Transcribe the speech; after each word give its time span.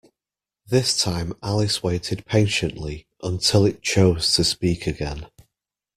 This 0.65 0.97
time 0.97 1.33
Alice 1.43 1.83
waited 1.83 2.25
patiently 2.25 3.05
until 3.21 3.65
it 3.67 3.83
chose 3.83 4.33
to 4.33 4.43
speak 4.43 4.87
again. 4.87 5.27